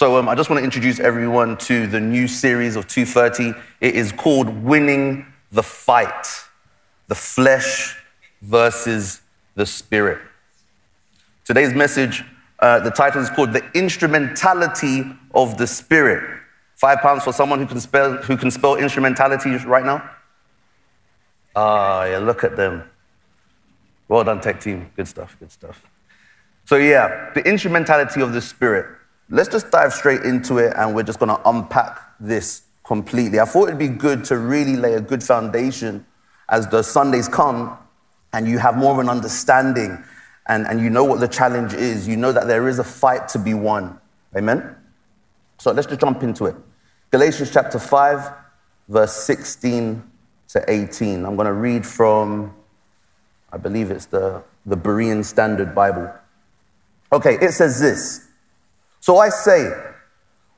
[0.00, 3.52] So um, I just want to introduce everyone to the new series of 230.
[3.82, 6.26] It is called Winning the Fight
[7.08, 7.98] The Flesh
[8.40, 9.20] versus
[9.56, 10.16] the Spirit.
[11.44, 12.24] Today's message,
[12.60, 16.40] uh, the title is called The Instrumentality of the Spirit.
[16.76, 20.10] Five pounds for someone who can spell, who can spell instrumentality right now?
[21.54, 22.84] Ah, yeah, look at them.
[24.08, 24.90] Well done, tech team.
[24.96, 25.84] Good stuff, good stuff.
[26.64, 28.96] So, yeah, the instrumentality of the Spirit.
[29.32, 33.38] Let's just dive straight into it and we're just going to unpack this completely.
[33.38, 36.04] I thought it'd be good to really lay a good foundation
[36.48, 37.78] as the Sundays come
[38.32, 40.02] and you have more of an understanding
[40.48, 42.08] and, and you know what the challenge is.
[42.08, 44.00] You know that there is a fight to be won.
[44.36, 44.74] Amen?
[45.58, 46.56] So let's just jump into it.
[47.12, 48.32] Galatians chapter 5,
[48.88, 50.02] verse 16
[50.48, 51.24] to 18.
[51.24, 52.52] I'm going to read from,
[53.52, 56.12] I believe it's the, the Berean Standard Bible.
[57.12, 58.29] Okay, it says this
[59.00, 59.72] So I say,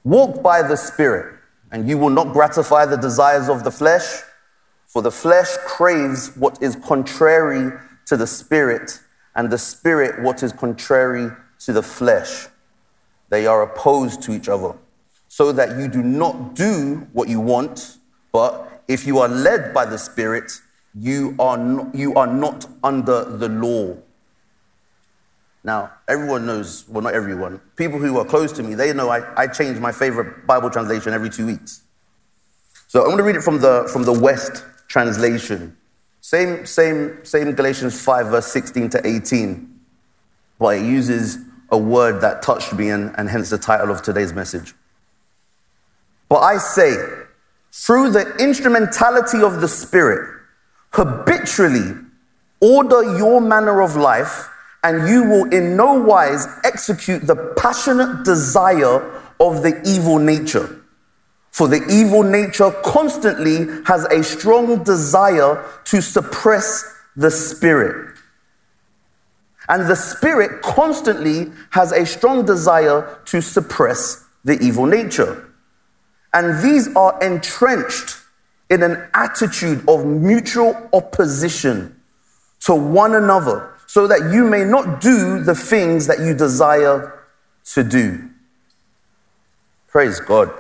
[0.03, 1.37] walk by the Spirit,
[1.71, 4.23] and you will not gratify the desires of the flesh,
[4.87, 7.73] for the flesh craves what is contrary
[8.07, 9.01] to the Spirit,
[9.37, 12.49] and the Spirit what is contrary to the flesh.
[13.31, 14.75] They are opposed to each other,
[15.29, 17.97] so that you do not do what you want,
[18.33, 20.51] but if you are led by the Spirit,
[20.95, 23.97] you are not, you are not under the law.
[25.65, 29.43] Now, everyone knows, well, not everyone, people who are close to me, they know I,
[29.43, 31.83] I change my favorite Bible translation every two weeks.
[32.89, 35.77] So I'm going to read it from the, from the Wuest translation.
[36.21, 39.81] Same, same, same Galatians 5, verse 16 to 18,
[40.59, 41.39] but it uses
[41.71, 44.75] a word that touched me and, and hence the title of today's message.
[46.29, 46.95] But I say,
[47.73, 50.41] through the instrumentality of the Spirit,
[50.91, 51.95] habitually
[52.61, 54.49] order your manner of life,
[54.85, 60.83] and you will in no wise execute the passionate desire of the evil nature.
[61.53, 66.85] For the evil nature constantly has a strong desire to suppress
[67.15, 68.17] the spirit.
[69.69, 75.49] And the spirit constantly has a strong desire to suppress the evil nature.
[76.35, 78.17] And these are entrenched
[78.71, 82.01] in an attitude of mutual opposition
[82.61, 87.27] to one another so that you may not do the things that you desire
[87.63, 88.31] to do.
[89.89, 90.51] Praise God.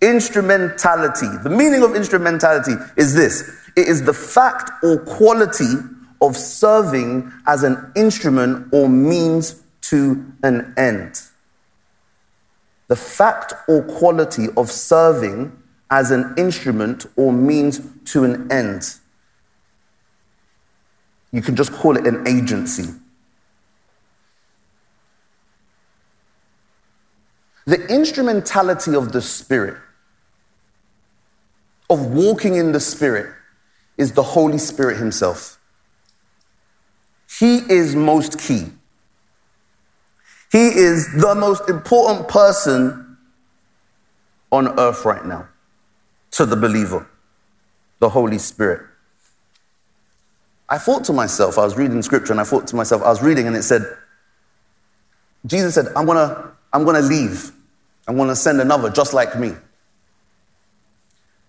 [0.00, 1.26] Instrumentality.
[1.42, 5.72] The meaning of instrumentality is this it is the fact or quality
[6.20, 11.20] of serving as an instrument or means to an end
[12.86, 15.50] the fact or quality of serving
[15.90, 18.96] as an instrument or means to an end.
[21.34, 22.94] You can just call it an agency.
[27.66, 29.76] The instrumentality of the Spirit,
[31.90, 33.34] of walking in the Spirit,
[33.98, 35.58] is the Holy Spirit Himself.
[37.28, 38.66] He is most key.
[40.52, 43.16] He is the most important person
[44.52, 45.48] on earth right now
[46.30, 47.08] to the believer,
[47.98, 48.93] the Holy Spirit.
[50.68, 53.22] I thought to myself, I was reading scripture and I thought to myself, I was
[53.22, 53.82] reading and it said,
[55.46, 57.52] Jesus said, I'm gonna, I'm gonna leave.
[58.08, 59.52] I'm gonna send another just like me.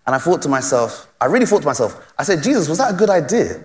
[0.06, 2.94] And I thought to myself, I really thought to myself, I said, Jesus, was that
[2.94, 3.64] a good idea?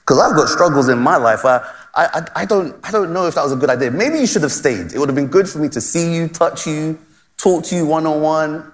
[0.00, 1.44] Because I've got struggles in my life.
[1.44, 3.90] I, I, I, don't, I don't know if that was a good idea.
[3.90, 4.92] Maybe you should have stayed.
[4.92, 6.98] It would have been good for me to see you, touch you,
[7.38, 8.72] talk to you one on one.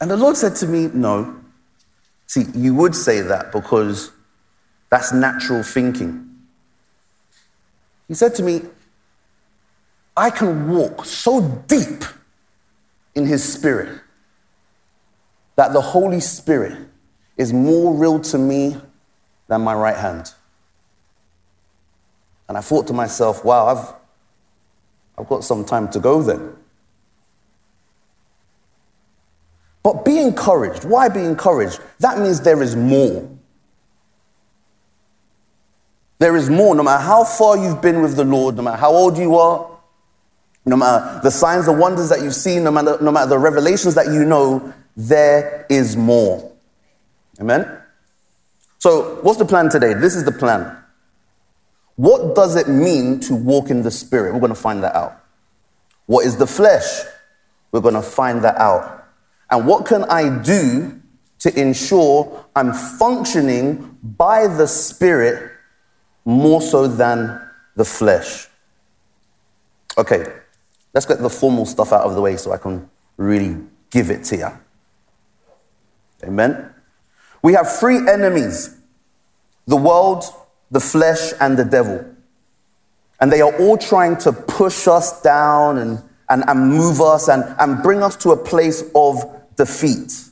[0.00, 1.36] And the Lord said to me, No.
[2.28, 4.12] See, you would say that because
[4.90, 6.28] that's natural thinking.
[8.06, 8.62] He said to me,
[10.16, 12.04] I can walk so deep
[13.14, 14.00] in His Spirit
[15.56, 16.78] that the Holy Spirit
[17.36, 18.76] is more real to me
[19.48, 20.32] than my right hand.
[22.48, 23.94] And I thought to myself, wow, I've,
[25.18, 26.57] I've got some time to go then.
[29.82, 30.84] But be encouraged.
[30.84, 31.80] Why be encouraged?
[32.00, 33.28] That means there is more.
[36.18, 36.74] There is more.
[36.74, 39.70] No matter how far you've been with the Lord, no matter how old you are,
[40.66, 43.94] no matter the signs, the wonders that you've seen, no matter, no matter the revelations
[43.94, 46.52] that you know, there is more.
[47.40, 47.80] Amen?
[48.78, 49.94] So, what's the plan today?
[49.94, 50.76] This is the plan.
[51.96, 54.32] What does it mean to walk in the Spirit?
[54.32, 55.20] We're going to find that out.
[56.06, 57.02] What is the flesh?
[57.72, 58.97] We're going to find that out.
[59.50, 61.00] And what can I do
[61.40, 65.52] to ensure I'm functioning by the Spirit
[66.24, 67.40] more so than
[67.76, 68.48] the flesh?
[69.96, 70.24] Okay,
[70.94, 73.56] let's get the formal stuff out of the way so I can really
[73.90, 74.48] give it to you.
[76.24, 76.74] Amen.
[77.42, 78.76] We have three enemies
[79.66, 80.24] the world,
[80.70, 82.04] the flesh, and the devil.
[83.20, 87.44] And they are all trying to push us down and, and, and move us and,
[87.58, 90.24] and bring us to a place of defeat.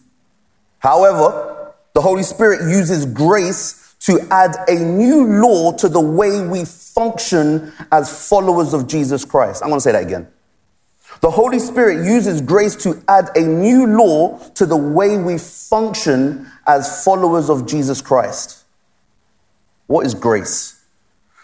[0.79, 6.65] However, the Holy Spirit uses grace to add a new law to the way we
[6.65, 9.63] function as followers of Jesus Christ.
[9.63, 10.29] I'm going to say that again.
[11.21, 16.51] The Holy Spirit uses grace to add a new law to the way we function
[16.67, 18.65] as followers of Jesus Christ.
[19.87, 20.85] What is grace?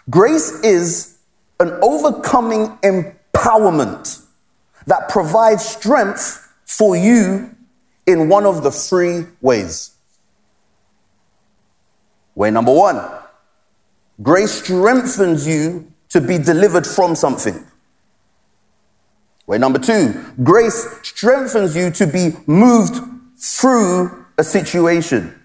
[0.09, 1.17] Grace is
[1.59, 4.25] an overcoming empowerment
[4.85, 7.52] that provides strength for you
[8.05, 9.91] in one of the three ways.
[12.35, 13.01] Way number one
[14.21, 17.65] grace strengthens you to be delivered from something.
[19.47, 22.95] Way number two, grace strengthens you to be moved
[23.37, 25.37] through a situation.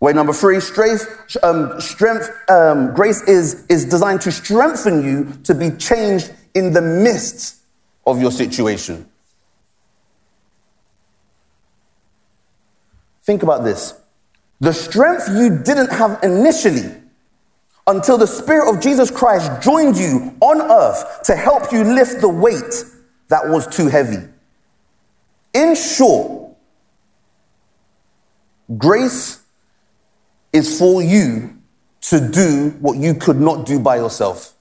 [0.00, 5.54] Way number three, strength, um, strength um, grace is, is designed to strengthen you to
[5.54, 7.60] be changed in the midst
[8.06, 9.08] of your situation.
[13.24, 13.94] Think about this.
[14.60, 16.94] The strength you didn't have initially
[17.86, 22.28] until the Spirit of Jesus Christ joined you on earth to help you lift the
[22.28, 22.84] weight
[23.28, 24.28] that was too heavy.
[25.52, 26.54] In short,
[28.76, 29.42] grace
[30.52, 31.58] is for you
[32.02, 34.54] to do what you could not do by yourself.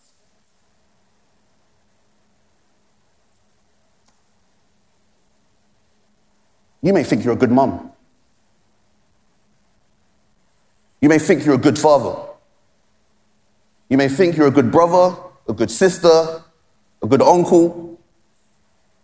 [6.81, 7.92] You may think you're a good mom.
[11.03, 12.15] You may think you're a good father.
[13.89, 15.17] You may think you're a good brother,
[15.49, 16.41] a good sister,
[17.01, 17.99] a good uncle.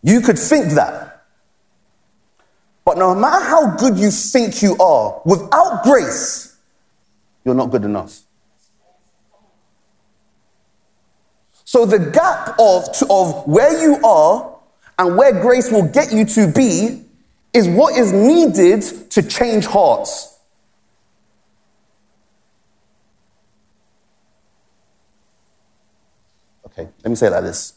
[0.01, 1.25] You could think that.
[2.85, 6.55] But no matter how good you think you are, without grace,
[7.43, 8.21] you're not good enough.
[11.65, 14.57] So the gap of, of where you are
[14.97, 17.03] and where grace will get you to be
[17.51, 20.38] is what is needed to change hearts.
[26.79, 27.73] Okay, let me say it like this.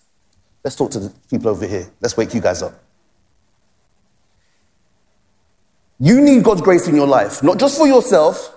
[0.63, 1.91] Let's talk to the people over here.
[2.01, 2.75] Let's wake you guys up.
[5.99, 8.55] You need God's grace in your life, not just for yourself,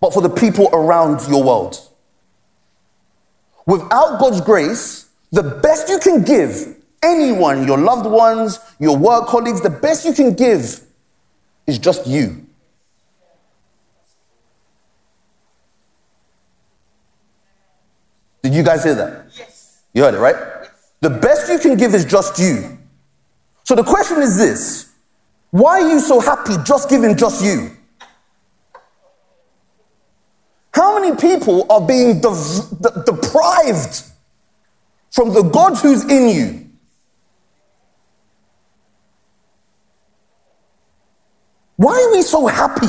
[0.00, 1.78] but for the people around your world.
[3.66, 9.60] Without God's grace, the best you can give anyone, your loved ones, your work colleagues,
[9.60, 10.80] the best you can give
[11.66, 12.46] is just you.
[18.42, 19.26] Did you guys hear that?
[19.36, 19.82] Yes.
[19.92, 20.36] You heard it, right?
[20.36, 20.92] Yes.
[21.00, 22.78] The best you can give is just you.
[23.64, 24.90] So the question is this
[25.50, 27.70] why are you so happy just giving just you?
[30.72, 34.02] How many people are being de- de- deprived
[35.10, 36.70] from the God who's in you?
[41.76, 42.86] Why are we so happy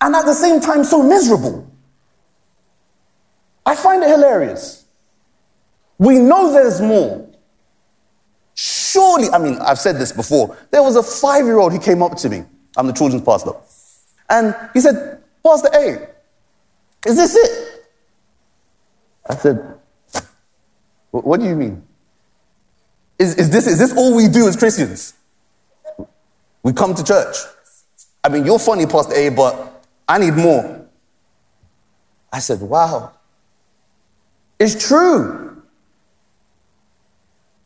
[0.00, 1.67] and at the same time so miserable?
[3.68, 4.86] I find it hilarious.
[5.98, 7.28] We know there's more.
[8.54, 10.56] Surely, I mean, I've said this before.
[10.70, 12.44] There was a five year old who came up to me.
[12.78, 13.50] I'm the children's pastor.
[14.30, 16.08] And he said, Pastor A,
[17.06, 17.84] is this it?
[19.28, 19.74] I said,
[21.10, 21.82] What do you mean?
[23.18, 25.12] Is, is, this, is this all we do as Christians?
[26.62, 27.36] We come to church.
[28.24, 30.86] I mean, you're funny, Pastor A, but I need more.
[32.32, 33.12] I said, Wow
[34.58, 35.62] is true.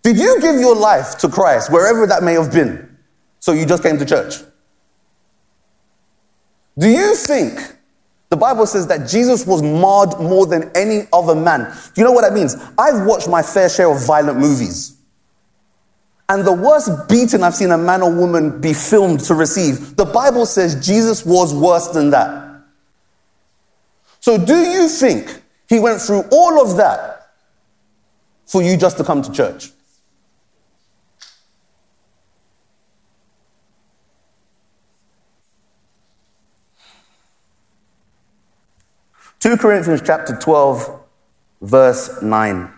[0.03, 2.99] Did you give your life to Christ, wherever that may have been,
[3.39, 4.37] so you just came to church?
[6.79, 7.61] Do you think
[8.31, 11.71] the Bible says that Jesus was marred more than any other man?
[11.95, 12.57] Do you know what that means?
[12.79, 14.97] I've watched my fair share of violent movies.
[16.29, 20.07] And the worst beating I've seen a man or woman be filmed to receive, the
[20.07, 22.63] Bible says Jesus was worse than that.
[24.21, 25.42] So, do you think
[25.73, 27.31] he went through all of that
[28.45, 29.71] for you just to come to church.
[39.41, 41.05] Two Corinthians chapter 12,
[41.62, 42.71] verse 9.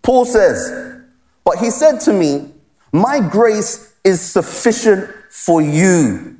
[0.00, 1.02] Paul says,
[1.42, 2.52] But he said to me,
[2.92, 6.38] My grace is sufficient for you,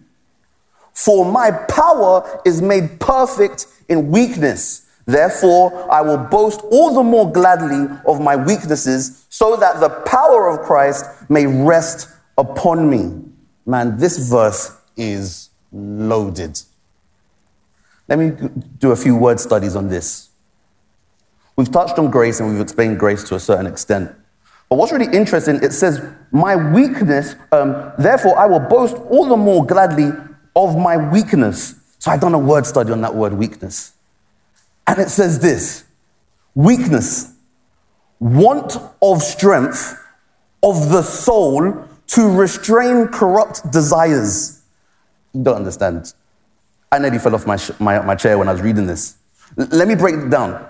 [0.95, 4.88] for my power is made perfect in weakness.
[5.09, 10.49] Therefore, I will boast all the more gladly of my weaknesses, so that the power
[10.49, 13.19] of Christ may rest upon me.
[13.65, 16.61] Man, this verse is loaded.
[18.07, 18.33] Let me
[18.79, 20.29] do a few word studies on this.
[21.57, 24.15] We've touched on grace and we've explained grace to a certain extent.
[24.69, 29.39] But what's really interesting, it says, My weakness, um, therefore I will boast all the
[29.39, 30.11] more gladly
[30.55, 31.77] of my weakness.
[31.99, 33.95] So I've done a word study on that word weakness.
[34.89, 35.85] And it says this
[36.55, 37.35] weakness,
[38.21, 40.03] want of strength
[40.63, 44.63] of the soul to restrain corrupt desires.
[45.35, 46.15] You don't understand.
[46.91, 49.19] I nearly fell off my, sh- my, my chair when I was reading this.
[49.59, 50.67] L- let me break it down.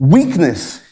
[0.00, 0.82] Weakness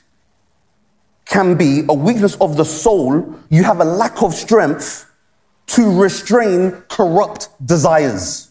[1.24, 3.34] can be a weakness of the soul.
[3.48, 5.10] You have a lack of strength
[5.66, 8.49] to restrain corrupt desires.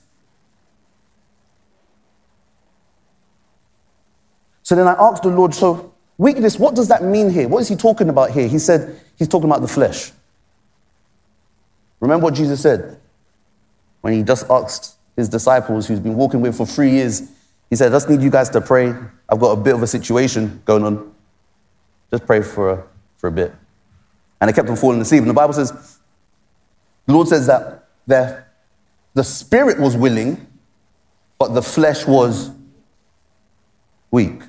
[4.69, 7.47] So then I asked the Lord, so weakness, what does that mean here?
[7.47, 8.47] What is he talking about here?
[8.47, 10.11] He said, he's talking about the flesh.
[11.99, 12.99] Remember what Jesus said
[14.01, 17.31] when he just asked his disciples, who's been walking with for three years,
[17.71, 18.93] he said, I just need you guys to pray.
[19.27, 21.15] I've got a bit of a situation going on.
[22.11, 22.83] Just pray for a,
[23.17, 23.51] for a bit.
[24.39, 25.21] And they kept on falling asleep.
[25.21, 25.97] And the Bible says,
[27.07, 28.43] the Lord says that the,
[29.15, 30.45] the spirit was willing,
[31.39, 32.51] but the flesh was
[34.11, 34.43] weak.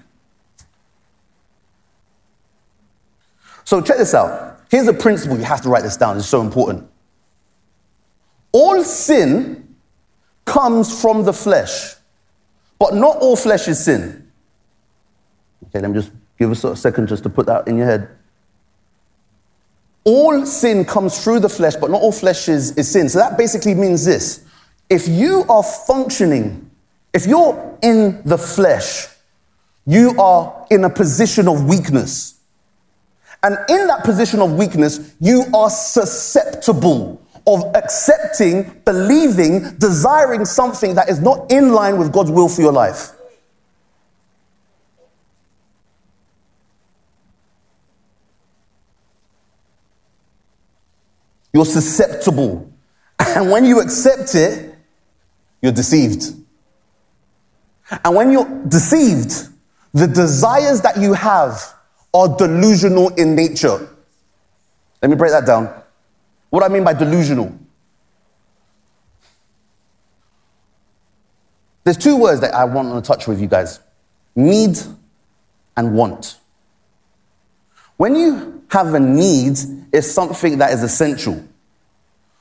[3.71, 4.63] So check this out.
[4.69, 5.39] Here's a principle.
[5.39, 6.17] You have to write this down.
[6.17, 6.91] It's so important.
[8.51, 9.77] All sin
[10.45, 11.95] comes from the flesh,
[12.81, 14.29] but not all flesh is sin.
[15.69, 18.09] Okay, let me just give us a second just to put that in your head.
[20.03, 23.09] All sin comes through the flesh, but not all flesh is, is sin.
[23.09, 24.45] So that basically means this.
[24.89, 26.69] If you are functioning,
[27.15, 29.07] if you're in the flesh,
[29.87, 32.40] you are in a position of weakness.
[33.43, 41.09] And in that position of weakness, you are susceptible of accepting, believing, desiring something that
[41.09, 43.13] is not in line with God's will for your life.
[51.53, 52.67] You're susceptible.
[53.21, 54.75] And when you accept it,
[55.61, 56.35] you're deceived.
[58.03, 59.49] And when you're deceived,
[59.93, 61.61] the desires that you have
[62.13, 63.89] are delusional in nature.
[65.03, 65.73] Let me break that down.
[66.51, 67.57] What do I mean by delusional?
[71.85, 73.81] There's two words that I want to touch with you guys
[74.37, 74.79] need
[75.77, 76.39] and want.
[77.97, 79.59] When you have a need,
[79.93, 81.43] it's something that is essential.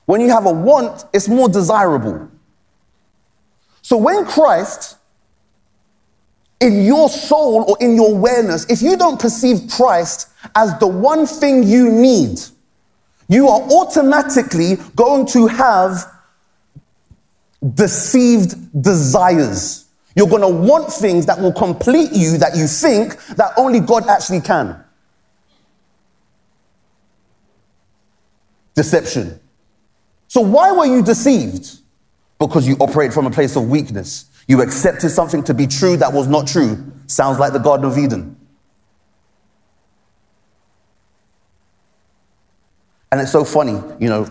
[0.05, 2.29] When you have a want, it's more desirable.
[3.81, 4.97] So when Christ
[6.61, 11.25] in your soul or in your awareness, if you don't perceive Christ as the one
[11.25, 12.39] thing you need,
[13.27, 16.05] you are automatically going to have
[17.73, 19.85] deceived desires.
[20.15, 24.07] You're going to want things that will complete you that you think that only God
[24.07, 24.83] actually can.
[28.75, 29.39] Deception.
[30.27, 31.79] So, why were you deceived?
[32.39, 34.28] Because you operate from a place of weakness.
[34.49, 36.91] You accepted something to be true that was not true.
[37.05, 38.35] Sounds like the Garden of Eden.
[43.11, 44.27] And it's so funny, you know,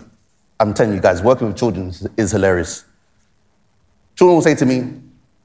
[0.58, 2.84] I'm telling you guys, working with children is hilarious.
[4.16, 5.00] Children will say to me,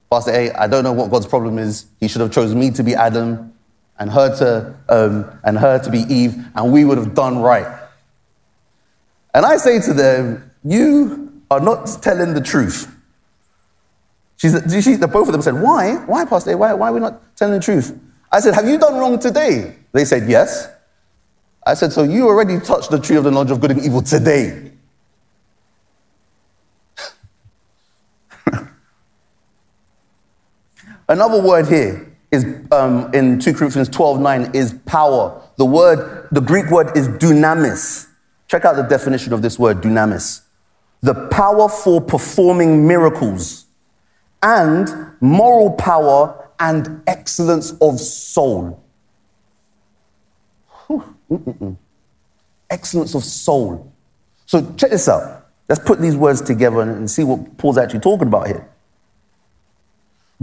[0.09, 1.85] Pastor A, I don't know what God's problem is.
[1.99, 3.53] He should have chosen me to be Adam
[3.99, 7.79] and her to, um, and her to be Eve, and we would have done right.
[9.35, 12.89] And I say to them, You are not telling the truth.
[14.43, 15.95] She's, she, the both of them said, Why?
[16.05, 16.57] Why, Pastor?
[16.57, 17.97] Why, why are we not telling the truth?
[18.29, 19.73] I said, Have you done wrong today?
[19.93, 20.67] They said, Yes.
[21.65, 24.01] I said, So you already touched the tree of the knowledge of good and evil
[24.01, 24.73] today.
[31.07, 35.41] Another word here is um, in 2 Corinthians 12 9 is power.
[35.55, 38.09] The word, the Greek word is dunamis.
[38.49, 40.41] Check out the definition of this word, dunamis.
[40.99, 43.67] The power for performing miracles
[44.43, 48.83] and moral power and excellence of soul.
[52.69, 53.91] Excellence of soul.
[54.45, 55.47] So check this out.
[55.67, 58.69] Let's put these words together and see what Paul's actually talking about here.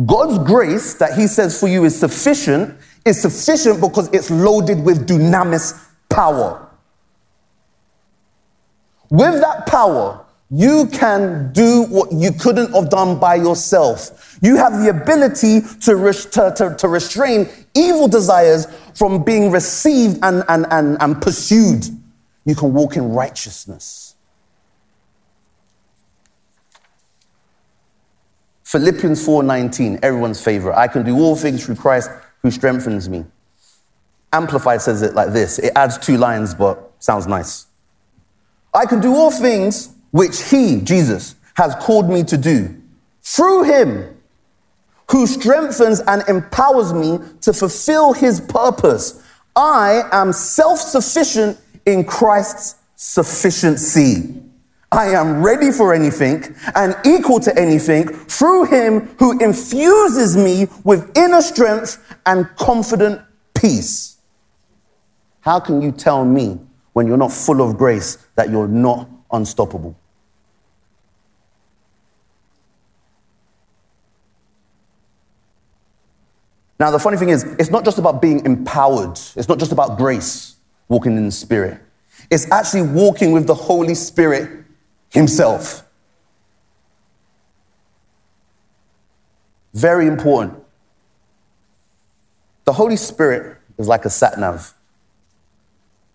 [0.06, 5.06] God's grace that he says for you is sufficient is sufficient because it's loaded with
[5.06, 5.78] dunamis
[6.08, 6.68] power.
[9.10, 10.19] With that power,
[10.50, 14.36] you can do what you couldn't have done by yourself.
[14.42, 20.42] You have the ability to, to, to, to restrain evil desires from being received and,
[20.48, 21.84] and, and, and pursued.
[22.44, 24.16] You can walk in righteousness.
[28.64, 30.76] Philippians 4:19, everyone's favorite.
[30.76, 32.10] I can do all things through Christ
[32.42, 33.24] who strengthens me.
[34.32, 35.58] Amplified says it like this.
[35.58, 37.66] It adds two lines, but sounds nice.
[38.72, 42.80] I can do all things which he, Jesus, has called me to do
[43.22, 44.16] through him
[45.10, 49.22] who strengthens and empowers me to fulfill his purpose.
[49.56, 54.40] I am self sufficient in Christ's sufficiency.
[54.92, 61.16] I am ready for anything and equal to anything through him who infuses me with
[61.16, 63.20] inner strength and confident
[63.54, 64.18] peace.
[65.40, 66.58] How can you tell me
[66.92, 69.96] when you're not full of grace that you're not unstoppable?
[76.80, 79.98] Now, the funny thing is, it's not just about being empowered, it's not just about
[79.98, 80.56] grace,
[80.88, 81.78] walking in the Spirit.
[82.30, 84.64] It's actually walking with the Holy Spirit
[85.10, 85.86] Himself.
[89.74, 90.54] Very important.
[92.64, 94.72] The Holy Spirit is like a sat nav.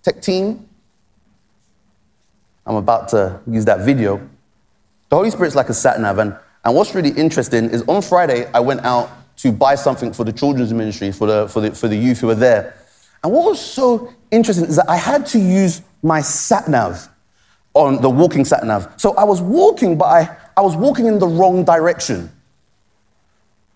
[0.02, 0.68] Tech team,
[2.66, 4.18] I'm about to use that video.
[5.10, 6.18] The Holy Spirit's like a sat nav.
[6.18, 10.24] And, and what's really interesting is on Friday, I went out to buy something for
[10.24, 12.76] the children's ministry, for the, for the, for the youth who were there.
[13.24, 17.10] And what was so interesting is that I had to use my sat nav
[17.74, 18.94] on the walking sat nav.
[18.98, 22.32] So I was walking, but I, I was walking in the wrong direction.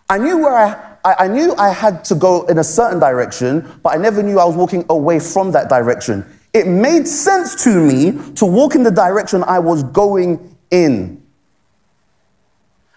[0.09, 3.79] I knew where I, I, I knew I had to go in a certain direction,
[3.83, 6.25] but I never knew I was walking away from that direction.
[6.53, 11.21] It made sense to me to walk in the direction I was going in.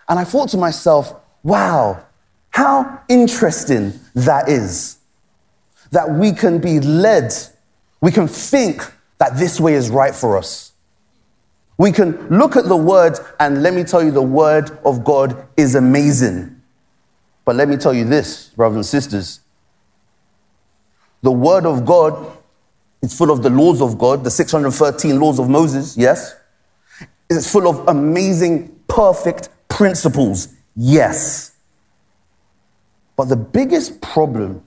[0.08, 2.04] And I thought to myself, wow,
[2.52, 4.98] how interesting that is.
[5.90, 7.32] That we can be led,
[8.00, 8.82] we can think
[9.18, 10.72] that this way is right for us.
[11.76, 15.46] We can look at the word, and let me tell you, the word of God
[15.56, 16.62] is amazing.
[17.44, 19.40] But let me tell you this, brothers and sisters
[21.22, 22.36] the word of God
[23.00, 26.34] is full of the laws of God, the 613 laws of Moses, yes.
[27.30, 31.51] It's full of amazing, perfect principles, yes.
[33.16, 34.64] But the biggest problem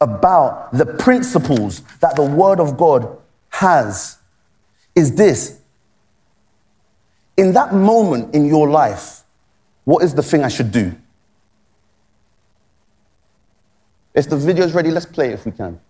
[0.00, 3.18] about the principles that the Word of God
[3.50, 4.18] has
[4.94, 5.60] is this.
[7.36, 9.22] In that moment in your life,
[9.84, 10.94] what is the thing I should do?
[14.14, 15.80] If the video is ready, let's play it if we can.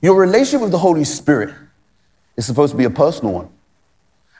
[0.00, 1.54] Your relationship with the Holy Spirit
[2.36, 3.48] is supposed to be a personal one.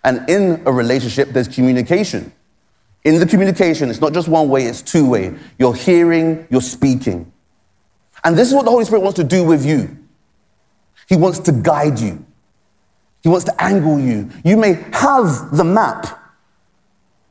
[0.05, 2.33] And in a relationship, there's communication.
[3.05, 5.35] In the communication, it's not just one way, it's two way.
[5.59, 7.33] You're hearing, you're speaking.
[8.25, 9.97] And this is what the Holy Spirit wants to do with you.
[11.09, 12.25] He wants to guide you.
[13.23, 14.31] He wants to angle you.
[14.45, 16.19] You may have the map,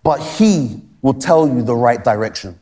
[0.04, 2.60] but He will tell you the right direction.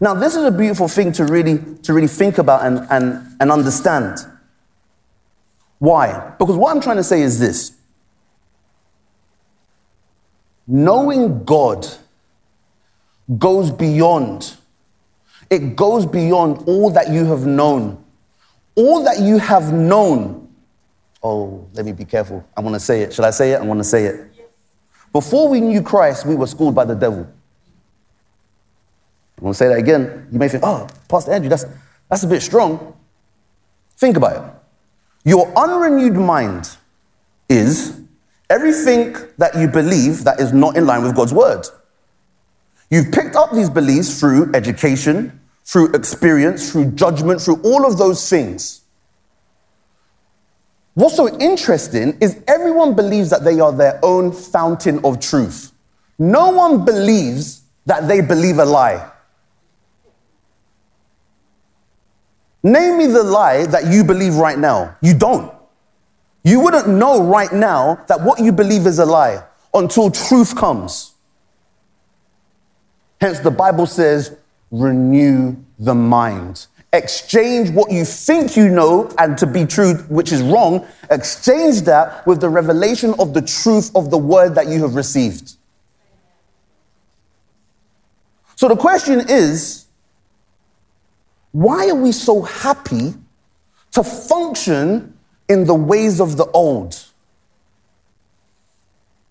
[0.00, 3.52] Now, this is a beautiful thing to really, to really think about and, and, and
[3.52, 4.18] understand.
[5.78, 6.34] Why?
[6.38, 7.76] Because what I'm trying to say is this
[10.66, 11.86] knowing God
[13.38, 14.56] goes beyond,
[15.50, 18.02] it goes beyond all that you have known.
[18.76, 20.48] All that you have known.
[21.22, 22.44] Oh, let me be careful.
[22.56, 23.12] I want to say it.
[23.14, 23.60] Should I say it?
[23.60, 24.30] I want to say it.
[25.12, 27.20] Before we knew Christ, we were schooled by the devil.
[29.38, 30.28] I'm going to say that again.
[30.32, 31.64] You may think, oh, Pastor Andrew, that's,
[32.10, 32.96] that's a bit strong.
[33.96, 34.53] Think about it.
[35.24, 36.76] Your unrenewed mind
[37.48, 37.98] is
[38.50, 41.66] everything that you believe that is not in line with God's word.
[42.90, 48.28] You've picked up these beliefs through education, through experience, through judgment, through all of those
[48.28, 48.82] things.
[50.92, 55.72] What's so interesting is everyone believes that they are their own fountain of truth.
[56.18, 59.10] No one believes that they believe a lie.
[62.64, 64.96] Name me the lie that you believe right now.
[65.02, 65.52] You don't.
[66.44, 71.12] You wouldn't know right now that what you believe is a lie until truth comes.
[73.20, 74.36] Hence, the Bible says,
[74.70, 76.66] renew the mind.
[76.94, 82.26] Exchange what you think you know and to be true, which is wrong, exchange that
[82.26, 85.56] with the revelation of the truth of the word that you have received.
[88.56, 89.83] So the question is
[91.54, 93.14] why are we so happy
[93.92, 95.16] to function
[95.48, 97.00] in the ways of the old?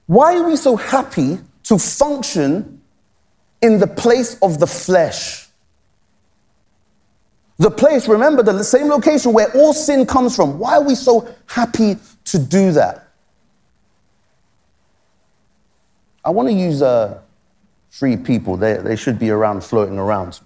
[0.06, 2.82] Why are we so happy to function
[3.62, 5.50] in the place of the flesh?
[7.58, 10.60] The place, remember, the same location where all sin comes from.
[10.60, 13.06] Why are we so happy to do that?
[16.24, 17.20] I want to use uh,
[17.92, 18.56] three people.
[18.56, 20.40] They, they should be around, floating around.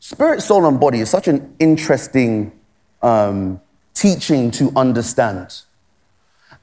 [0.00, 2.52] Spirit, soul, and body is such an interesting
[3.02, 3.60] um,
[3.94, 5.62] teaching to understand.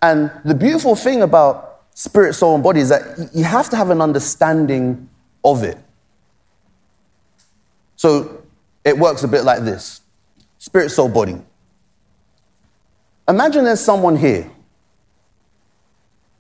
[0.02, 3.89] And the beautiful thing about spirit, soul, and body is that you have to have
[3.89, 5.10] an understanding
[5.43, 5.78] of it.
[7.95, 8.43] So
[8.84, 10.02] it works a bit like this
[10.58, 11.41] spirit, soul, body.
[13.28, 14.52] Imagine there's someone here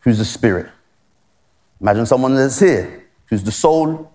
[0.01, 0.69] who's the spirit.
[1.81, 4.13] Imagine someone that's here who's the soul.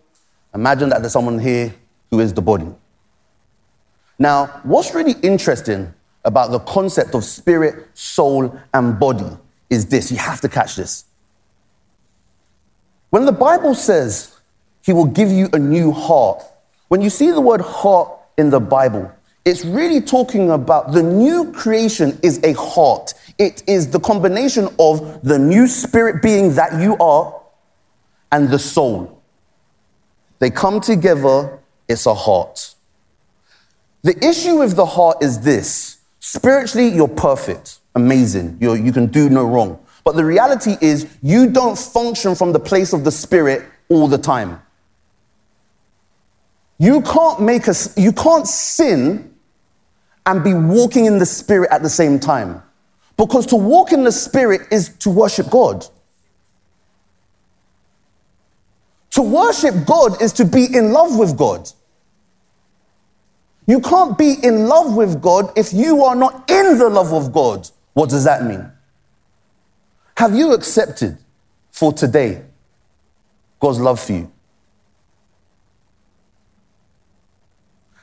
[0.54, 1.74] Imagine that there's someone here
[2.10, 2.68] who is the body.
[4.18, 5.94] Now, what's really interesting
[6.24, 9.36] about the concept of spirit, soul, and body
[9.70, 10.10] is this.
[10.10, 11.04] You have to catch this.
[13.10, 14.38] When the Bible says
[14.82, 16.42] he will give you a new heart,
[16.88, 19.10] when you see the word heart in the Bible,
[19.44, 23.14] it's really talking about the new creation is a heart.
[23.38, 27.40] It is the combination of the new spirit being that you are
[28.32, 29.22] and the soul.
[30.40, 31.58] They come together,
[31.90, 32.74] it's a heart.
[34.02, 39.28] The issue with the heart is this spiritually, you're perfect, amazing, you're, you can do
[39.28, 39.78] no wrong.
[40.04, 44.16] But the reality is, you don't function from the place of the spirit all the
[44.16, 44.62] time.
[46.78, 49.34] You can't make us, you can't sin
[50.24, 52.62] and be walking in the spirit at the same time.
[53.16, 55.84] Because to walk in the spirit is to worship God.
[59.10, 61.70] To worship God is to be in love with God.
[63.70, 67.32] You can't be in love with God if you are not in the love of
[67.32, 67.70] God.
[67.92, 68.68] What does that mean?
[70.16, 71.18] Have you accepted
[71.70, 72.42] for today
[73.60, 74.32] God's love for you?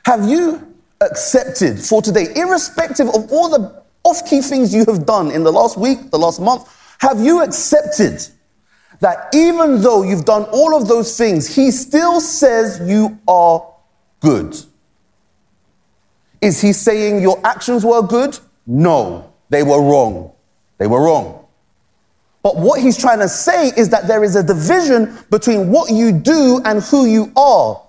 [0.06, 5.30] Have you accepted for today, irrespective of all the off key things you have done
[5.30, 6.66] in the last week, the last month,
[6.98, 8.26] have you accepted
[9.00, 13.70] that even though you've done all of those things, he still says you are
[14.20, 14.56] good.
[16.40, 18.38] Is he saying your actions were good?
[18.66, 20.32] No, they were wrong.
[20.78, 21.46] They were wrong.
[22.42, 26.12] But what he's trying to say is that there is a division between what you
[26.12, 27.82] do and who you are.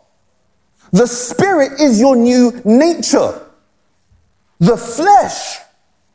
[0.92, 3.40] The spirit is your new nature.
[4.60, 5.60] The flesh,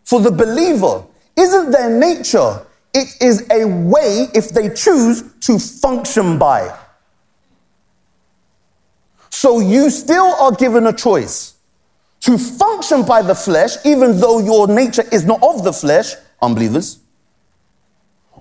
[0.04, 1.04] for the believer,
[1.36, 6.76] isn't their nature, it is a way, if they choose, to function by.
[9.30, 11.53] So you still are given a choice
[12.24, 17.00] to function by the flesh, even though your nature is not of the flesh, unbelievers,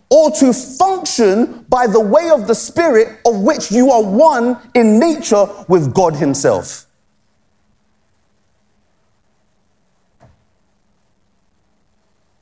[0.10, 5.00] or to function by the way of the Spirit, of which you are one in
[5.00, 6.86] nature with God Himself.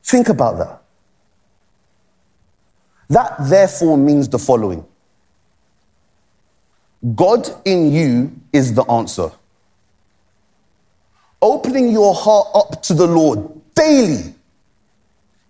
[0.04, 0.82] Think about that.
[3.10, 4.86] That therefore means the following
[7.15, 9.32] God in you is the answer.
[11.41, 14.36] Opening your heart up to the Lord daily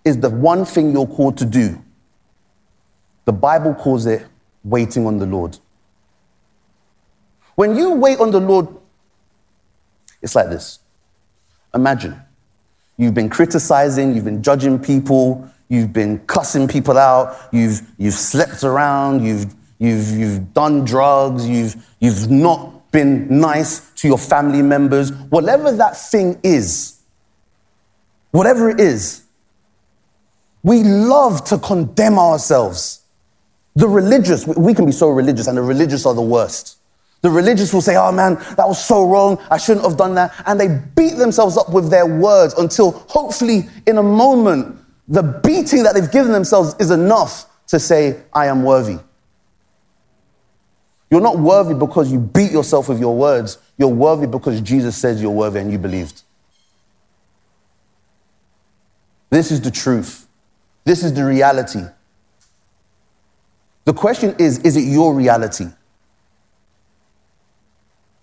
[0.06, 1.82] is the one thing you're called to do.
[3.26, 4.26] The Bible calls it
[4.64, 5.58] waiting on the Lord.
[7.56, 8.68] When you wait on the Lord,
[10.22, 10.80] it's like this.
[11.74, 12.20] Imagine
[12.98, 18.64] you've been criticizing, you've been judging people, you've been cussing people out, you've, you've slept
[18.64, 25.12] around, you've, you've, you've done drugs, you've, you've not been nice to your family members,
[25.30, 27.00] whatever that thing is,
[28.32, 29.24] whatever it is,
[30.64, 33.02] we love to condemn ourselves.
[33.76, 36.78] The religious, we can be so religious, and the religious are the worst.
[37.22, 39.38] The religious will say, Oh man, that was so wrong.
[39.50, 40.34] I shouldn't have done that.
[40.46, 44.78] And they beat themselves up with their words until hopefully, in a moment,
[45.08, 48.98] the beating that they've given themselves is enough to say, I am worthy.
[51.12, 53.58] You're not worthy because you beat yourself with your words.
[53.78, 56.24] You're worthy because Jesus says you're worthy and you believed.
[59.30, 60.28] This is the truth.
[60.86, 61.84] This is the reality.
[63.84, 65.66] The question is is it your reality?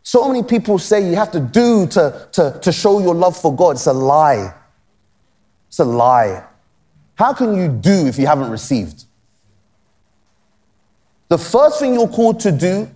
[0.02, 3.54] So many people say you have to do to, to, to show your love for
[3.54, 3.72] God.
[3.72, 4.54] It's a lie.
[5.68, 6.44] It's a lie.
[7.16, 9.04] How can you do if you haven't received?
[11.28, 12.90] The first thing you're called to do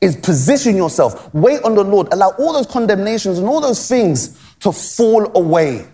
[0.00, 4.36] is position yourself, wait on the Lord, allow all those condemnations and all those things
[4.60, 5.86] to fall away.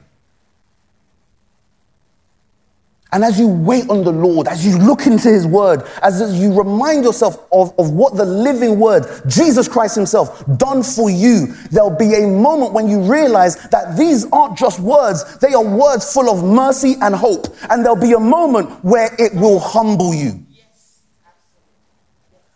[3.10, 6.52] And as you wait on the Lord, as you look into His Word, as you
[6.52, 11.96] remind yourself of, of what the living Word, Jesus Christ Himself, done for you, there'll
[11.96, 16.30] be a moment when you realize that these aren't just words, they are words full
[16.30, 17.46] of mercy and hope.
[17.70, 20.44] And there'll be a moment where it will humble you.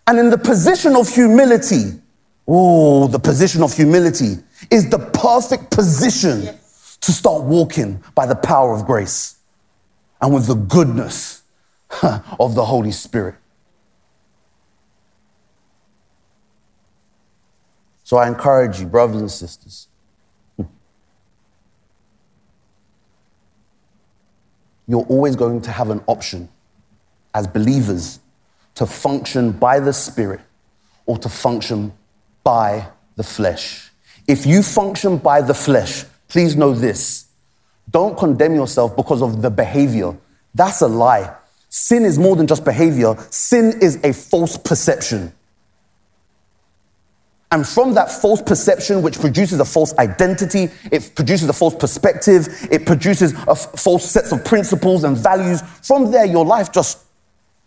[0.06, 2.00] And in the position of humility,
[2.46, 4.36] oh, the position of humility
[4.70, 6.58] is the perfect position
[7.00, 9.36] to start walking by the power of grace
[10.20, 11.42] and with the goodness
[12.38, 13.34] of the Holy Spirit.
[18.04, 19.88] So I encourage you, brothers and sisters,
[24.86, 26.48] you're always going to have an option
[27.34, 28.20] as believers
[28.74, 30.40] to function by the Spirit
[31.06, 31.92] or to function
[32.44, 33.90] by the flesh.
[34.26, 37.28] If you function by the flesh, please know this
[37.90, 40.16] don't condemn yourself because of the behavior.
[40.54, 41.34] That's a lie.
[41.68, 45.32] Sin is more than just behavior, sin is a false perception.
[47.50, 52.48] And from that false perception, which produces a false identity, it produces a false perspective,
[52.70, 55.60] it produces a f- false sets of principles and values.
[55.82, 56.98] From there, your life just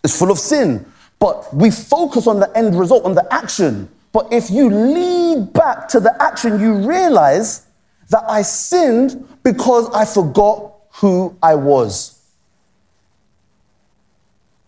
[0.03, 0.85] is full of sin.
[1.25, 3.89] But we focus on the end result, on the action.
[4.11, 7.65] But if you lead back to the action, you realize
[8.11, 12.21] that I sinned because I forgot who I was.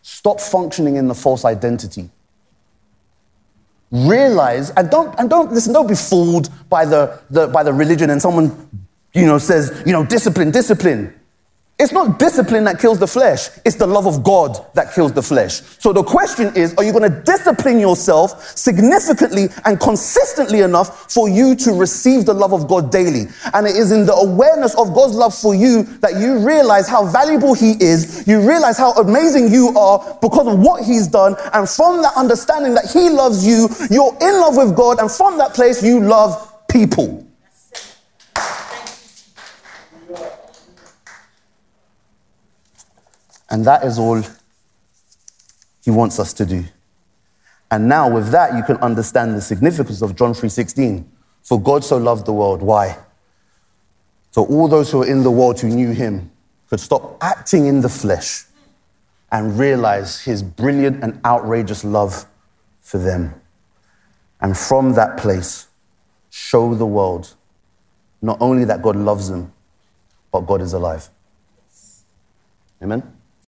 [0.02, 2.10] Stop functioning in the false identity.
[3.92, 8.10] Realize, and don't, and don't listen, don't be fooled by the, the, by the religion
[8.10, 8.68] and someone,
[9.14, 11.14] you know, says, you know, discipline, discipline.
[11.80, 15.22] It's not discipline that kills the flesh, it's the love of God that kills the
[15.22, 15.62] flesh.
[15.78, 21.30] So the question is are you going to discipline yourself significantly and consistently enough for
[21.30, 23.28] you to receive the love of God daily?
[23.54, 27.06] And it is in the awareness of God's love for you that you realize how
[27.06, 31.36] valuable He is, you realize how amazing you are because of what He's done.
[31.54, 35.38] And from that understanding that He loves you, you're in love with God, and from
[35.38, 37.27] that place, you love people.
[43.50, 44.22] And that is all
[45.84, 46.66] he wants us to do.
[47.72, 51.10] And now with that you can understand the significance of John 3:16.
[51.44, 52.62] For God so loved the world.
[52.62, 52.98] Why?
[54.32, 56.30] So all those who are in the world who knew him
[56.70, 58.46] could stop acting in the flesh
[59.32, 62.26] and realize his brilliant and outrageous love
[62.82, 63.34] for them.
[64.42, 65.68] And from that place,
[66.30, 67.34] show the world
[68.22, 69.52] not only that God loves them,
[70.32, 71.10] but God is alive.
[72.82, 73.17] Amen?